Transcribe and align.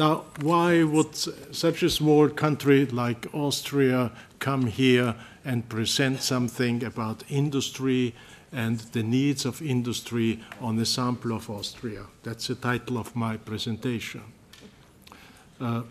now, 0.00 0.24
why 0.40 0.82
would 0.82 1.14
such 1.14 1.82
a 1.82 1.90
small 1.90 2.30
country 2.30 2.86
like 2.86 3.26
Austria 3.34 4.12
come 4.38 4.64
here 4.64 5.14
and 5.44 5.68
present 5.68 6.22
something 6.22 6.82
about 6.82 7.22
industry 7.28 8.14
and 8.50 8.78
the 8.94 9.02
needs 9.02 9.44
of 9.44 9.60
industry 9.60 10.40
on 10.58 10.78
a 10.78 10.86
sample 10.86 11.34
of 11.34 11.50
Austria? 11.50 12.06
That's 12.22 12.46
the 12.46 12.54
title 12.54 12.96
of 12.96 13.14
my 13.14 13.36
presentation. 13.36 14.22
Uh, 15.60 15.82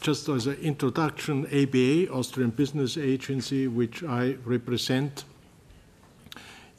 just 0.00 0.28
as 0.28 0.46
an 0.46 0.58
introduction, 0.62 1.46
ABA, 1.46 2.08
Austrian 2.12 2.50
Business 2.50 2.96
Agency, 2.96 3.66
which 3.66 4.04
I 4.04 4.36
represent, 4.44 5.24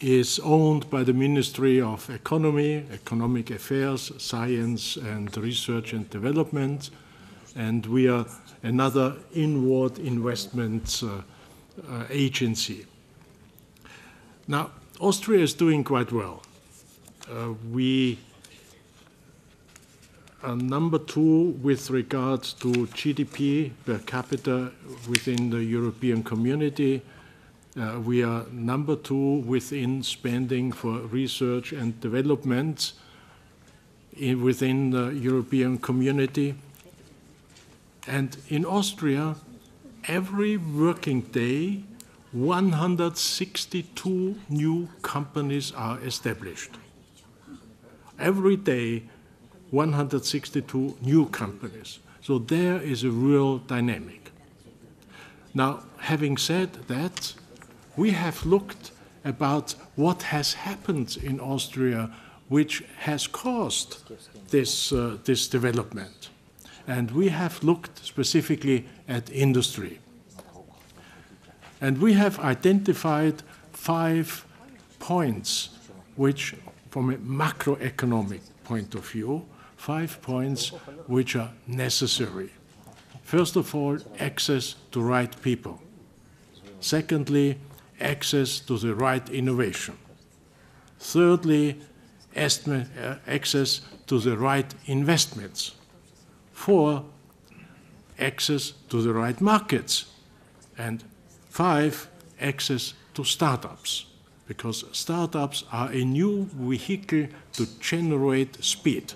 is 0.02 0.40
owned 0.40 0.90
by 0.90 1.04
the 1.04 1.14
Ministry 1.14 1.80
of 1.80 2.10
Economy, 2.10 2.86
Economic 2.92 3.52
Affairs, 3.52 4.12
Science 4.18 4.98
and 4.98 5.36
Research 5.38 5.94
and 5.94 6.10
Development, 6.10 6.90
and 7.56 7.86
we 7.86 8.08
are 8.08 8.26
another 8.64 9.16
inward 9.36 10.00
investment 10.00 11.04
uh, 11.04 11.22
uh, 11.88 12.06
agency. 12.10 12.86
Now, 14.48 14.72
Austria 15.00 15.44
is 15.44 15.54
doing 15.54 15.84
quite 15.84 16.12
well. 16.12 16.42
Uh, 17.30 17.54
we 17.72 18.18
are 20.42 20.56
number 20.56 20.98
two 20.98 21.56
with 21.62 21.92
regard 21.92 22.42
to 22.42 22.70
GDP 22.88 23.72
per 23.86 24.00
capita 24.00 24.72
within 25.08 25.52
the 25.52 25.64
European 25.64 26.24
community 26.24 27.04
uh, 27.80 28.00
we 28.04 28.24
are 28.24 28.46
number 28.52 28.96
two 28.96 29.42
within 29.46 30.04
spending 30.04 30.72
for 30.72 31.00
research 31.00 31.72
and 31.72 32.00
development 32.02 32.94
in, 34.18 34.44
within 34.44 34.92
the 34.92 35.10
European 35.12 35.78
community. 35.78 36.56
And 38.08 38.36
in 38.50 38.66
Austria, 38.66 39.36
every 40.08 40.58
working 40.58 41.22
day, 41.22 41.84
162 42.34 44.36
new 44.50 44.90
companies 45.02 45.72
are 45.72 46.00
established. 46.02 46.72
Every 48.20 48.56
day, 48.56 49.04
162 49.72 50.98
new 51.02 51.26
companies. 51.28 52.00
So 52.22 52.38
there 52.38 52.82
is 52.82 53.04
a 53.04 53.10
real 53.10 53.60
dynamic. 53.60 54.32
Now, 55.54 55.84
having 55.98 56.38
said 56.38 56.74
that, 56.88 57.34
we 57.96 58.12
have 58.12 58.46
looked 58.46 58.92
about 59.24 59.76
what 59.96 60.24
has 60.24 60.54
happened 60.54 61.18
in 61.22 61.40
Austria 61.40 62.12
which 62.50 62.84
has 63.00 63.28
caused 63.28 64.04
this, 64.50 64.92
uh, 64.92 65.18
this 65.24 65.48
development. 65.48 66.30
And 66.88 67.12
we 67.12 67.30
have 67.30 67.64
looked 67.64 68.04
specifically 68.04 68.86
at 69.08 69.32
industry. 69.32 70.00
And 71.80 72.00
we 72.00 72.14
have 72.14 72.40
identified 72.40 73.42
five 73.72 74.46
points 75.00 75.70
which, 76.16 76.56
from 76.90 77.12
a 77.12 77.18
macroeconomic 77.18 78.42
point 78.66 78.96
of 78.96 79.08
view, 79.08 79.46
five 79.78 80.22
points 80.22 80.70
which 81.08 81.36
are 81.36 81.52
necessary. 81.68 82.50
First 83.24 83.56
of 83.56 83.74
all, 83.74 83.98
access 84.20 84.76
to 84.92 85.02
right 85.02 85.42
people. 85.42 85.82
Secondly, 86.82 87.58
access 88.02 88.60
to 88.60 88.78
the 88.78 88.94
right 88.96 89.30
innovation. 89.30 89.98
Thirdly, 91.00 91.80
uh, 92.36 93.16
access 93.28 93.82
to 94.08 94.20
the 94.20 94.38
right 94.38 94.74
investments. 94.86 95.76
Four, 96.54 97.06
access 98.20 98.74
to 98.90 99.02
the 99.02 99.14
right 99.14 99.40
markets. 99.42 100.06
And 100.78 101.04
five, 101.50 102.08
access 102.40 102.94
to 103.14 103.24
startups, 103.24 104.06
because 104.48 104.86
startups 104.92 105.64
are 105.72 105.92
a 105.92 106.04
new 106.06 106.46
vehicle 106.54 107.28
to 107.54 107.66
generate 107.80 108.64
speed. 108.64 109.14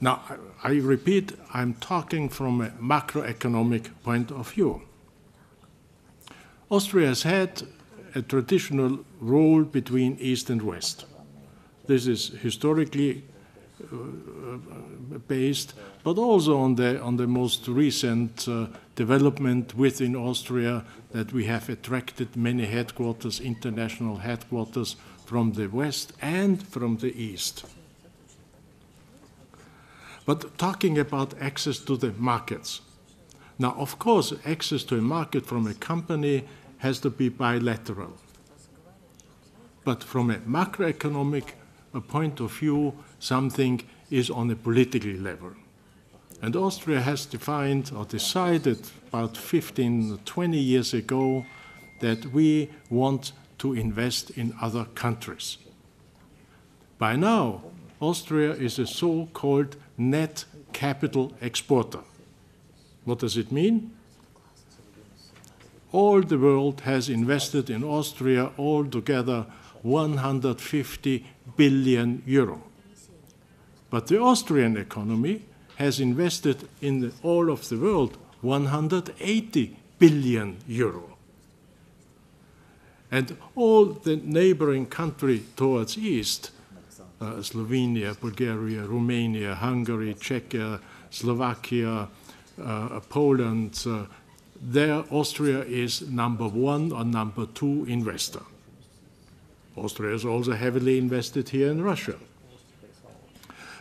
Now, 0.00 0.22
I 0.62 0.72
repeat, 0.72 1.32
I'm 1.54 1.74
talking 1.74 2.28
from 2.28 2.60
a 2.60 2.70
macroeconomic 2.70 3.90
point 4.04 4.30
of 4.30 4.50
view. 4.52 4.82
Austria 6.68 7.08
has 7.08 7.22
had 7.22 7.62
a 8.14 8.22
traditional 8.22 9.04
role 9.20 9.62
between 9.62 10.16
East 10.18 10.50
and 10.50 10.62
West. 10.62 11.06
This 11.86 12.06
is 12.06 12.28
historically 12.28 13.22
uh, 13.92 14.56
based, 15.28 15.74
but 16.02 16.18
also 16.18 16.58
on 16.58 16.74
the, 16.74 17.00
on 17.00 17.16
the 17.16 17.26
most 17.26 17.68
recent 17.68 18.48
uh, 18.48 18.66
development 18.96 19.76
within 19.76 20.16
Austria 20.16 20.84
that 21.12 21.32
we 21.32 21.44
have 21.44 21.68
attracted 21.68 22.34
many 22.34 22.64
headquarters, 22.64 23.38
international 23.38 24.16
headquarters 24.16 24.96
from 25.24 25.52
the 25.52 25.66
West 25.68 26.14
and 26.20 26.66
from 26.66 26.96
the 26.96 27.14
East. 27.14 27.64
But 30.24 30.58
talking 30.58 30.98
about 30.98 31.34
access 31.40 31.78
to 31.80 31.96
the 31.96 32.12
markets, 32.18 32.80
now, 33.58 33.74
of 33.78 33.98
course, 33.98 34.34
access 34.44 34.84
to 34.84 34.98
a 34.98 35.00
market 35.00 35.46
from 35.46 35.66
a 35.66 35.74
company 35.74 36.44
has 36.78 36.98
to 37.00 37.10
be 37.10 37.28
bilateral. 37.28 38.12
But 39.84 40.04
from 40.04 40.30
a 40.30 40.36
macroeconomic 40.38 41.44
point 42.08 42.40
of 42.40 42.52
view, 42.52 42.92
something 43.18 43.82
is 44.10 44.30
on 44.30 44.50
a 44.50 44.56
political 44.56 45.12
level. 45.12 45.52
And 46.42 46.54
Austria 46.54 47.00
has 47.00 47.24
defined 47.24 47.92
or 47.96 48.04
decided 48.04 48.78
about 49.08 49.36
15, 49.36 50.18
20 50.24 50.58
years 50.58 50.92
ago 50.92 51.46
that 52.00 52.26
we 52.26 52.68
want 52.90 53.32
to 53.58 53.72
invest 53.72 54.30
in 54.30 54.54
other 54.60 54.84
countries. 54.94 55.56
By 56.98 57.16
now, 57.16 57.62
Austria 58.00 58.52
is 58.52 58.78
a 58.78 58.86
so 58.86 59.28
called 59.32 59.76
net 59.96 60.44
capital 60.74 61.32
exporter. 61.40 62.00
What 63.06 63.20
does 63.20 63.36
it 63.36 63.52
mean? 63.52 63.92
All 65.92 66.20
the 66.20 66.38
world 66.38 66.80
has 66.80 67.08
invested 67.08 67.70
in 67.70 67.84
Austria 67.84 68.50
altogether 68.58 69.46
150 69.82 71.24
billion 71.56 72.22
euro. 72.26 72.62
But 73.90 74.08
the 74.08 74.20
Austrian 74.20 74.76
economy 74.76 75.42
has 75.76 76.00
invested 76.00 76.68
in 76.80 77.00
the, 77.00 77.12
all 77.22 77.48
of 77.48 77.68
the 77.68 77.78
world 77.78 78.18
180 78.40 79.76
billion 79.98 80.56
euro. 80.66 81.16
And 83.12 83.36
all 83.54 83.84
the 83.86 84.16
neighboring 84.16 84.86
country 84.86 85.44
towards 85.54 85.96
east, 85.96 86.50
uh, 87.20 87.34
Slovenia, 87.40 88.18
Bulgaria, 88.18 88.82
Romania, 88.82 89.54
Hungary, 89.54 90.14
Czechia, 90.14 90.80
Slovakia, 91.10 92.08
Poland, 93.08 93.84
uh, 93.86 94.06
there 94.60 95.04
Austria 95.10 95.62
is 95.64 96.02
number 96.02 96.48
one 96.48 96.92
or 96.92 97.04
number 97.04 97.46
two 97.46 97.84
investor. 97.88 98.42
Austria 99.76 100.14
is 100.14 100.24
also 100.24 100.52
heavily 100.52 100.98
invested 100.98 101.50
here 101.50 101.70
in 101.70 101.82
Russia. 101.82 102.16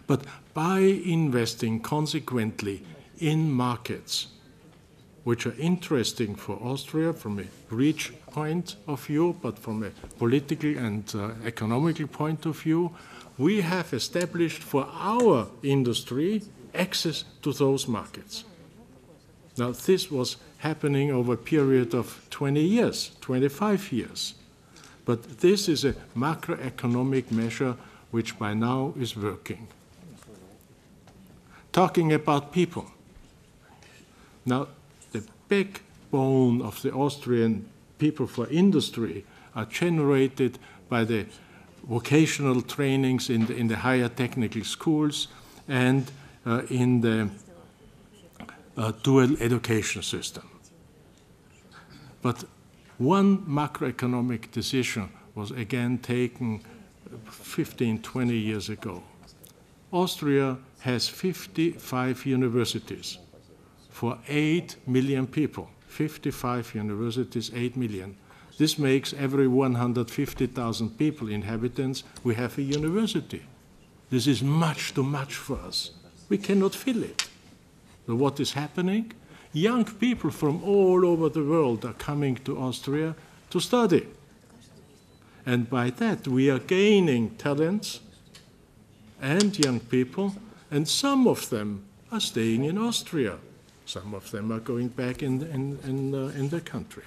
But 0.08 0.24
by 0.54 0.80
investing 0.80 1.80
consequently 1.80 2.84
in 3.20 3.52
markets 3.52 4.28
which 5.24 5.48
are 5.48 5.56
interesting 5.58 6.36
for 6.36 6.56
Austria 6.62 7.12
from 7.12 7.40
a 7.40 7.46
reach 7.74 8.14
point 8.28 8.76
of 8.88 9.04
view, 9.04 9.36
but 9.42 9.58
from 9.58 9.84
a 9.84 9.90
political 10.20 10.78
and 10.78 11.04
uh, 11.16 11.32
economical 11.44 12.06
point 12.06 12.46
of 12.46 12.60
view, 12.60 12.92
we 13.38 13.62
have 13.62 13.92
established 13.92 14.62
for 14.62 14.88
our 14.94 15.48
industry 15.64 16.44
access 16.76 17.26
to 17.42 17.52
those 17.54 17.88
markets. 17.88 18.44
Now, 19.58 19.72
this 19.72 20.12
was 20.12 20.38
happening 20.58 21.12
over 21.12 21.34
a 21.34 21.38
period 21.38 21.94
of 21.94 22.28
20 22.30 22.60
years, 22.60 23.12
25 23.22 23.92
years. 23.92 24.36
But 25.06 25.40
this 25.40 25.70
is 25.70 25.86
a 25.86 25.94
macroeconomic 26.16 27.32
measure 27.32 27.76
which 28.12 28.38
by 28.38 28.54
now 28.54 28.94
is 29.00 29.16
working. 29.16 29.68
Talking 31.72 32.12
about 32.14 32.52
people. 32.52 32.86
Now, 34.46 34.68
the 35.12 35.24
backbone 35.48 36.62
of 36.62 36.82
the 36.82 36.92
Austrian 36.92 37.70
people 37.98 38.28
for 38.28 38.48
industry 38.48 39.26
are 39.56 39.66
generated 39.66 40.60
by 40.90 41.04
the 41.04 41.26
vocational 41.88 42.62
trainings 42.62 43.30
in 43.30 43.46
the, 43.46 43.56
in 43.56 43.68
the 43.68 43.78
higher 43.78 44.10
technical 44.10 44.64
schools 44.64 45.28
and 45.68 46.12
uh, 46.46 46.64
in 46.70 47.02
the 47.02 47.30
uh, 48.78 48.92
dual 49.04 49.36
education 49.42 50.02
system. 50.02 50.50
But 52.22 52.44
one 52.98 53.40
macroeconomic 53.46 54.52
decision 54.52 55.10
was 55.36 55.52
again 55.52 55.98
taken 55.98 56.62
15, 57.30 58.02
20 58.02 58.34
years 58.34 58.70
ago. 58.70 59.04
Austria 59.92 60.58
has 60.80 61.08
55 61.08 62.26
universities 62.26 63.18
for 63.90 64.18
8 64.28 64.76
million 64.88 65.28
people. 65.28 65.70
55 65.88 66.76
universities, 66.76 67.52
8 67.54 67.78
million. 67.78 68.18
This 68.58 68.78
makes 68.78 69.14
every 69.14 69.48
150,000 69.48 70.98
people, 70.98 71.30
inhabitants, 71.30 72.04
we 72.24 72.36
have 72.36 72.58
a 72.58 72.62
university. 72.62 73.44
This 74.10 74.28
is 74.28 74.42
much 74.44 74.94
too 74.94 75.04
much 75.04 75.36
for 75.36 75.58
us. 75.60 75.92
We 76.30 76.38
cannot 76.38 76.76
fill 76.76 77.04
it. 77.04 77.30
What 78.06 78.40
is 78.40 78.54
happening? 78.54 79.14
Young 79.54 79.86
people 79.86 80.32
from 80.32 80.64
all 80.64 81.06
over 81.06 81.30
the 81.30 81.44
world 81.44 81.86
are 81.86 81.94
coming 81.94 82.36
to 82.44 82.58
Austria 82.58 83.16
to 83.50 83.60
study. 83.60 84.06
And 85.46 85.70
by 85.70 85.92
that, 85.92 86.28
we 86.28 86.50
are 86.50 86.60
gaining 86.60 87.32
talents 87.38 88.00
and 89.22 89.58
young 89.58 89.80
people, 89.80 90.36
and 90.70 90.88
some 90.88 91.28
of 91.28 91.50
them 91.50 91.86
are 92.12 92.20
staying 92.20 92.66
in 92.66 92.78
Austria. 92.78 93.38
Some 93.86 94.14
of 94.14 94.32
them 94.32 94.52
are 94.52 94.60
going 94.60 94.90
back 94.90 95.22
in, 95.22 95.42
in, 95.44 95.80
in, 95.84 96.16
uh, 96.16 96.34
in 96.36 96.50
the 96.50 96.62
country. 96.62 97.04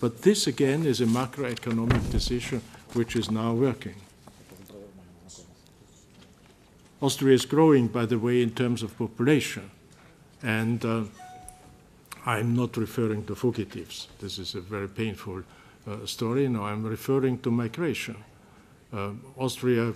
But 0.00 0.22
this, 0.22 0.46
again, 0.46 0.86
is 0.86 1.00
a 1.00 1.06
macroeconomic 1.06 2.10
decision 2.10 2.62
which 2.92 3.16
is 3.16 3.30
now 3.30 3.52
working. 3.54 3.96
Austria 7.02 7.34
is 7.34 7.46
growing, 7.46 7.88
by 7.88 8.04
the 8.04 8.18
way, 8.18 8.42
in 8.42 8.50
terms 8.50 8.82
of 8.82 8.96
population. 8.96 9.70
And 10.42 10.84
uh, 10.84 11.04
I'm 12.26 12.54
not 12.54 12.76
referring 12.76 13.24
to 13.26 13.34
fugitives. 13.34 14.08
This 14.18 14.38
is 14.38 14.54
a 14.54 14.60
very 14.60 14.88
painful 14.88 15.42
uh, 15.86 16.06
story. 16.06 16.48
No, 16.48 16.64
I'm 16.64 16.84
referring 16.84 17.38
to 17.40 17.50
migration. 17.50 18.16
Uh, 18.92 19.12
Austria, 19.38 19.90
uh, 19.90 19.92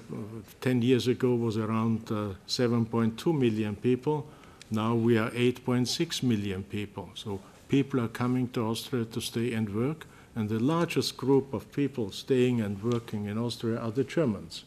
10 0.61 0.82
years 0.82 1.08
ago, 1.08 1.35
was 1.35 1.56
around 1.56 2.00
uh, 2.11 2.35
7.2 2.46 3.38
million 3.38 3.76
people. 3.76 4.26
Now 4.70 4.94
we 4.94 5.19
are 5.19 5.31
8.6 5.31 6.23
million 6.23 6.62
people. 6.62 7.11
So 7.14 7.41
people 7.69 8.00
are 8.00 8.08
coming 8.08 8.49
to 8.50 8.67
Austria 8.67 9.05
to 9.05 9.20
stay 9.20 9.52
and 9.52 9.75
work. 9.75 10.06
And 10.37 10.49
the 10.49 10.58
largest 10.58 11.17
group 11.17 11.52
of 11.52 11.70
people 11.73 12.11
staying 12.11 12.61
and 12.61 12.82
working 12.82 13.26
in 13.26 13.38
Austria 13.38 13.79
are 13.79 13.91
the 13.91 14.05
Germans. 14.05 14.64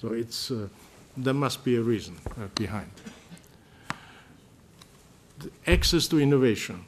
So 0.00 0.12
it's, 0.12 0.50
uh, 0.50 0.68
there 1.16 1.34
must 1.34 1.64
be 1.64 1.76
a 1.76 1.82
reason 1.82 2.16
behind. 2.54 2.90
Access 5.66 6.08
to 6.08 6.20
innovation. 6.20 6.84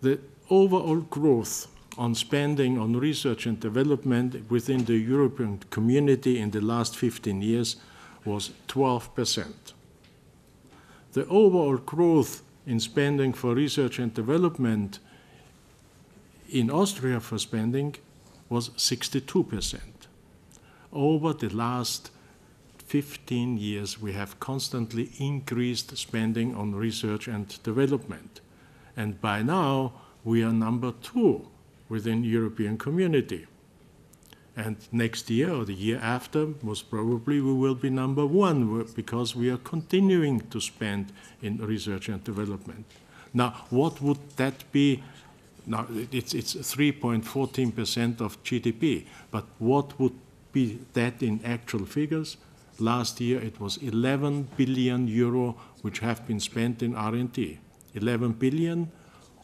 The 0.00 0.18
overall 0.50 1.00
growth 1.00 1.66
on 1.96 2.14
spending 2.14 2.78
on 2.78 2.96
research 2.96 3.46
and 3.46 3.58
development 3.58 4.50
within 4.50 4.84
the 4.84 4.96
European 4.96 5.58
community 5.70 6.38
in 6.38 6.50
the 6.50 6.60
last 6.60 6.96
15 6.96 7.40
years 7.42 7.76
was 8.24 8.50
12%. 8.68 9.52
The 11.12 11.26
overall 11.26 11.76
growth 11.76 12.42
in 12.66 12.80
spending 12.80 13.32
for 13.32 13.54
research 13.54 13.98
and 13.98 14.12
development 14.12 14.98
in 16.50 16.70
Austria 16.70 17.20
for 17.20 17.38
spending 17.38 17.94
was 18.48 18.70
62%. 18.70 19.78
Over 20.92 21.32
the 21.32 21.48
last 21.48 22.10
15 23.02 23.58
years, 23.58 24.00
we 24.00 24.12
have 24.12 24.38
constantly 24.38 25.10
increased 25.18 25.98
spending 25.98 26.54
on 26.54 26.76
research 26.76 27.26
and 27.26 27.60
development. 27.64 28.40
And 28.96 29.20
by 29.20 29.42
now, 29.42 29.94
we 30.22 30.44
are 30.44 30.52
number 30.52 30.92
two 31.02 31.48
within 31.88 32.22
European 32.22 32.78
community. 32.78 33.48
And 34.56 34.76
next 34.92 35.28
year 35.28 35.50
or 35.50 35.64
the 35.64 35.74
year 35.74 35.98
after, 36.00 36.50
most 36.62 36.88
probably 36.88 37.40
we 37.40 37.52
will 37.52 37.74
be 37.74 37.90
number 37.90 38.24
one 38.24 38.86
because 38.94 39.34
we 39.34 39.50
are 39.50 39.56
continuing 39.56 40.38
to 40.50 40.60
spend 40.60 41.12
in 41.42 41.56
research 41.56 42.08
and 42.08 42.22
development. 42.22 42.86
Now, 43.32 43.64
what 43.70 44.00
would 44.02 44.36
that 44.36 44.70
be? 44.70 45.02
Now, 45.66 45.88
it's, 46.12 46.32
it's 46.32 46.54
3.14% 46.54 48.20
of 48.20 48.40
GDP, 48.44 49.06
but 49.32 49.46
what 49.58 49.98
would 49.98 50.14
be 50.52 50.78
that 50.92 51.24
in 51.24 51.40
actual 51.44 51.86
figures? 51.86 52.36
Last 52.78 53.20
year 53.20 53.40
it 53.40 53.60
was 53.60 53.76
11 53.78 54.48
billion 54.56 55.06
euro 55.06 55.56
which 55.82 56.00
have 56.00 56.26
been 56.26 56.40
spent 56.40 56.82
in 56.82 56.94
R&D. 56.94 57.58
11 57.94 58.32
billion, 58.32 58.90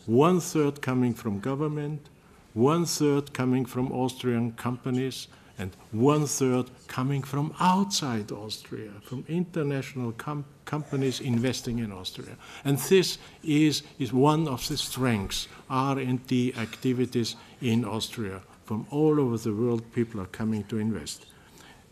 one 0.06 0.40
third 0.40 0.82
coming 0.82 1.14
from 1.14 1.38
government, 1.38 2.08
one 2.54 2.84
third 2.84 3.32
coming 3.32 3.64
from 3.64 3.92
Austrian 3.92 4.52
companies, 4.52 5.28
and 5.58 5.76
one 5.92 6.26
third 6.26 6.70
coming 6.88 7.22
from 7.22 7.54
outside 7.60 8.32
Austria, 8.32 8.90
from 9.02 9.24
international 9.28 10.10
com 10.12 10.44
companies 10.64 11.20
investing 11.20 11.80
in 11.80 11.92
Austria. 11.92 12.36
And 12.64 12.78
this 12.78 13.18
is, 13.42 13.82
is 13.98 14.12
one 14.12 14.48
of 14.48 14.66
the 14.68 14.76
strengths, 14.76 15.48
R&D 15.68 16.54
activities 16.56 17.36
in 17.60 17.84
Austria. 17.84 18.40
From 18.64 18.86
all 18.90 19.20
over 19.20 19.36
the 19.36 19.52
world, 19.52 19.82
people 19.92 20.20
are 20.20 20.26
coming 20.26 20.64
to 20.64 20.78
invest. 20.78 21.26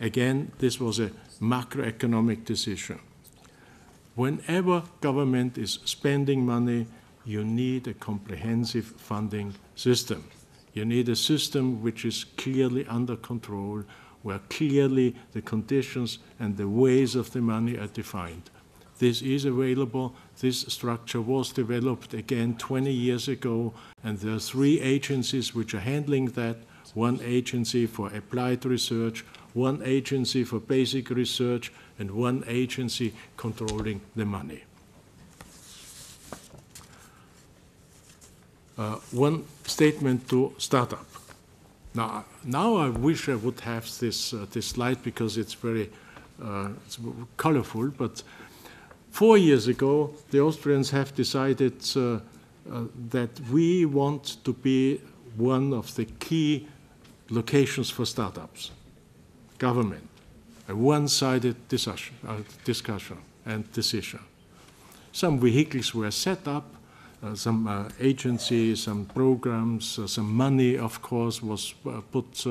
Again, 0.00 0.52
this 0.58 0.80
was 0.80 1.00
a 1.00 1.10
macroeconomic 1.40 2.44
decision. 2.44 3.00
Whenever 4.14 4.82
government 5.00 5.58
is 5.58 5.78
spending 5.84 6.44
money, 6.44 6.86
you 7.24 7.44
need 7.44 7.86
a 7.86 7.94
comprehensive 7.94 8.86
funding 8.86 9.54
system. 9.76 10.24
You 10.72 10.84
need 10.84 11.08
a 11.08 11.16
system 11.16 11.82
which 11.82 12.04
is 12.04 12.24
clearly 12.36 12.86
under 12.86 13.16
control, 13.16 13.84
where 14.22 14.40
clearly 14.50 15.14
the 15.32 15.42
conditions 15.42 16.18
and 16.40 16.56
the 16.56 16.68
ways 16.68 17.14
of 17.14 17.32
the 17.32 17.40
money 17.40 17.76
are 17.76 17.86
defined. 17.86 18.50
This 18.98 19.22
is 19.22 19.44
available. 19.44 20.14
This 20.40 20.62
structure 20.62 21.20
was 21.20 21.52
developed 21.52 22.14
again 22.14 22.56
20 22.56 22.92
years 22.92 23.28
ago, 23.28 23.72
and 24.02 24.18
there 24.18 24.34
are 24.34 24.40
three 24.40 24.80
agencies 24.80 25.54
which 25.54 25.74
are 25.74 25.80
handling 25.80 26.26
that 26.30 26.56
one 26.94 27.20
agency 27.22 27.86
for 27.86 28.08
applied 28.14 28.64
research, 28.64 29.24
one 29.54 29.82
agency 29.84 30.44
for 30.44 30.60
basic 30.60 31.10
research, 31.10 31.72
and 31.98 32.10
one 32.10 32.44
agency 32.46 33.12
controlling 33.36 34.00
the 34.14 34.24
money. 34.24 34.62
Uh, 38.76 38.96
one 39.10 39.44
statement 39.64 40.28
to 40.28 40.54
startup. 40.58 41.04
Now, 41.94 42.24
now 42.44 42.76
I 42.76 42.90
wish 42.90 43.28
I 43.28 43.34
would 43.34 43.60
have 43.60 43.84
this, 43.98 44.32
uh, 44.32 44.46
this 44.52 44.66
slide 44.66 45.02
because 45.02 45.36
it's 45.36 45.54
very 45.54 45.90
uh, 46.42 46.68
it's 46.86 46.98
colorful, 47.36 47.88
but 47.88 48.22
four 49.10 49.36
years 49.36 49.66
ago, 49.66 50.14
the 50.30 50.40
Austrians 50.40 50.90
have 50.90 51.14
decided 51.14 51.74
uh, 51.96 52.14
uh, 52.70 52.84
that 53.10 53.30
we 53.50 53.84
want 53.84 54.36
to 54.44 54.52
be 54.52 55.00
one 55.36 55.72
of 55.72 55.94
the 55.96 56.04
key 56.04 56.68
locations 57.30 57.90
for 57.90 58.06
startups, 58.06 58.70
government, 59.58 60.08
a 60.68 60.74
one-sided 60.74 61.68
discussion, 61.68 62.14
uh, 62.26 62.36
discussion 62.64 63.18
and 63.46 63.70
decision. 63.72 64.20
Some 65.12 65.38
vehicles 65.38 65.94
were 65.94 66.10
set 66.10 66.46
up, 66.46 66.64
uh, 67.22 67.34
some 67.34 67.66
uh, 67.66 67.88
agencies, 68.00 68.82
some 68.82 69.04
programs, 69.06 69.98
uh, 69.98 70.06
some 70.06 70.32
money, 70.32 70.78
of 70.78 71.02
course, 71.02 71.42
was 71.42 71.74
put 72.12 72.46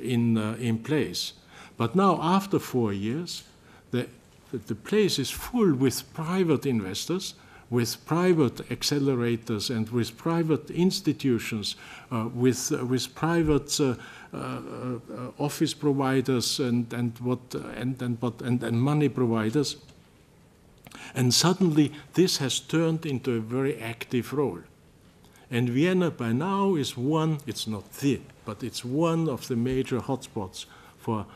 in, 0.00 0.38
in 0.58 0.78
place. 0.78 1.34
But 1.76 1.94
now, 1.94 2.18
after 2.22 2.58
four 2.58 2.92
years, 2.92 3.42
the, 3.90 4.06
the 4.52 4.74
place 4.74 5.18
is 5.18 5.30
full 5.30 5.74
with 5.74 6.14
private 6.14 6.64
investors, 6.64 7.34
with 7.72 8.04
private 8.04 8.56
accelerators, 8.68 9.74
and 9.74 9.88
with 9.88 10.16
private 10.16 10.70
institutions, 10.70 11.74
uh, 12.10 12.28
with, 12.34 12.70
uh, 12.70 12.84
with 12.84 13.14
private 13.14 13.80
uh, 13.80 13.94
office 15.38 15.74
providers 15.74 16.60
and, 16.60 16.92
and, 16.92 17.18
what, 17.18 17.40
and, 17.76 18.00
and, 18.02 18.20
what, 18.20 18.40
and, 18.42 18.62
and 18.62 18.80
money 18.80 19.08
providers 19.08 19.76
and 21.14 21.32
suddenly 21.32 21.92
this 22.14 22.38
has 22.38 22.60
turned 22.60 23.06
into 23.06 23.32
a 23.32 23.40
very 23.40 23.78
active 23.78 24.32
role. 24.32 24.60
And 25.50 25.68
Vienna 25.68 26.10
by 26.10 26.32
now 26.32 26.76
is 26.76 26.96
one, 26.96 27.38
it's 27.46 27.66
not 27.66 27.90
the, 27.94 28.20
but 28.44 28.62
it's 28.62 28.84
one 28.84 29.28
of 29.28 29.48
the 29.48 29.56
major 29.56 30.00
hotspots 30.00 30.64
for, 30.98 31.26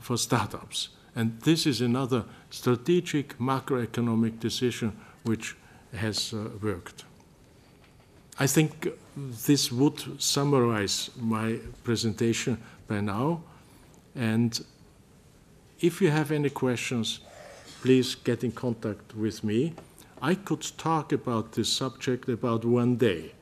for 0.00 0.16
startups. 0.16 0.90
And 1.16 1.40
this 1.40 1.66
is 1.66 1.80
another 1.80 2.24
strategic 2.50 3.38
macroeconomic 3.38 4.38
decision 4.38 4.96
which 5.24 5.56
has 5.94 6.32
uh, 6.32 6.48
worked. 6.62 7.04
I 8.38 8.46
think 8.46 8.88
this 9.16 9.70
would 9.70 10.20
summarize 10.20 11.10
my 11.16 11.58
presentation 11.84 12.58
by 12.88 13.00
now. 13.00 13.42
And 14.16 14.64
if 15.80 16.00
you 16.00 16.10
have 16.10 16.32
any 16.32 16.50
questions, 16.50 17.20
please 17.82 18.14
get 18.14 18.42
in 18.42 18.52
contact 18.52 19.14
with 19.14 19.44
me. 19.44 19.74
I 20.20 20.34
could 20.34 20.62
talk 20.78 21.12
about 21.12 21.52
this 21.52 21.68
subject 21.68 22.28
about 22.28 22.64
one 22.64 22.96
day. 22.96 23.32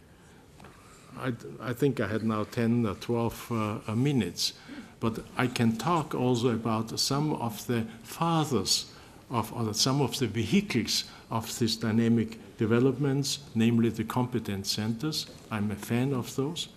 I, 1.19 1.33
I 1.61 1.73
think 1.73 2.01
I 2.01 2.09
had 2.09 2.25
now 2.25 2.45
10 2.45 2.87
or 2.87 2.95
12 2.95 3.53
uh, 3.53 3.79
uh, 3.87 3.95
minutes, 3.95 4.55
But 5.03 5.25
I 5.37 5.49
can 5.49 5.77
talk 5.79 6.15
also 6.15 6.51
about 6.51 7.01
some 7.01 7.33
of 7.33 7.67
the 7.67 7.87
fathers 8.05 8.87
of, 9.33 9.53
or 9.53 9.75
some 9.75 10.01
of 10.01 10.19
the 10.19 10.27
vehicles 10.27 11.05
of 11.31 11.59
these 11.59 11.77
dynamic 11.77 12.39
developments, 12.59 13.41
namely 13.55 13.89
the 13.89 14.05
competence 14.05 14.71
centers. 14.71 15.27
I'm 15.51 15.71
a 15.71 15.77
fan 15.77 16.13
of 16.13 16.35
those. 16.37 16.69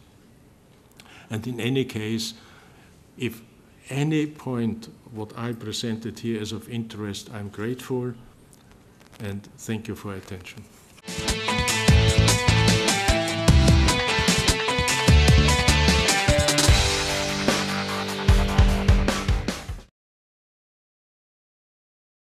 And 1.30 1.46
in 1.46 1.60
any 1.60 1.86
case, 1.86 2.34
if 3.18 3.42
any 3.90 4.26
point 4.26 4.90
what 5.12 5.38
I 5.38 5.54
presented 5.54 6.20
here 6.20 6.42
is 6.42 6.52
of 6.52 6.70
interest, 6.70 7.30
I'm 7.34 7.50
grateful 7.50 8.14
and 9.20 9.44
thank 9.58 9.88
you 9.88 9.96
for 9.96 10.10
your 10.10 10.18
attention. 10.18 10.64